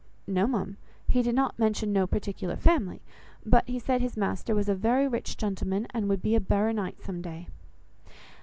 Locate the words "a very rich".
4.67-5.37